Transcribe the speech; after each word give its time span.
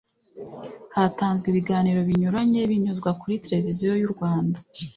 Hatanzwe 0.95 1.45
ibiganiro 1.49 1.99
binyuranye 2.09 2.59
binyuzwa 2.71 3.09
kuri 3.21 3.41
televiziyo 3.45 3.91
y 4.01 4.03
u 4.07 4.11
rwanda 4.13 4.57